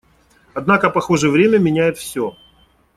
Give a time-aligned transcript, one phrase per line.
[0.55, 2.35] Однако, похоже, время меняет все.